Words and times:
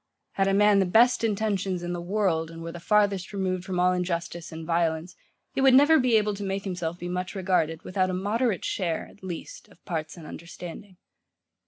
Had 0.31 0.47
a 0.47 0.53
man 0.55 0.79
the 0.79 0.87
best 0.87 1.23
intentions 1.23 1.83
in 1.83 1.93
the 1.93 2.01
world, 2.01 2.49
and 2.49 2.63
were 2.63 2.71
the 2.71 2.79
farthest 2.79 3.31
removed 3.33 3.63
from 3.63 3.79
all 3.79 3.93
injustice 3.93 4.51
and 4.51 4.65
violence, 4.65 5.15
he 5.53 5.61
would 5.61 5.75
never 5.75 5.99
be 5.99 6.15
able 6.17 6.33
to 6.33 6.43
make 6.43 6.63
himself 6.63 6.97
be 6.97 7.07
much 7.07 7.35
regarded, 7.35 7.83
without 7.83 8.09
a 8.09 8.13
moderate 8.15 8.65
share, 8.65 9.05
at 9.07 9.23
least, 9.23 9.67
of 9.67 9.85
parts 9.85 10.17
and 10.17 10.25
understanding. 10.25 10.97